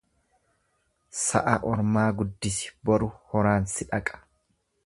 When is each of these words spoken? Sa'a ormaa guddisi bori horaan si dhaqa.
Sa'a 1.23 1.53
ormaa 1.73 2.07
guddisi 2.21 2.75
bori 2.91 3.13
horaan 3.35 3.73
si 3.75 3.91
dhaqa. 3.93 4.23